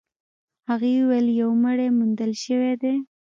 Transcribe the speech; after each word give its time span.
هغې 0.69 0.91
وويل 0.99 1.27
يو 1.41 1.49
مړی 1.63 1.87
موندل 1.97 2.31
شوی 2.43 2.73
دی. 2.81 2.95